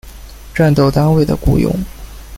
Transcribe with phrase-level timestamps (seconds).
[0.55, 1.71] 战斗单位的雇用。